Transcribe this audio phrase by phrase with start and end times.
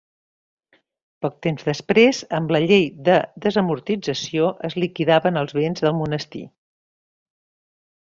[1.25, 6.47] Poc temps després, amb la llei de desamortització, es liquidaven els béns del monestir.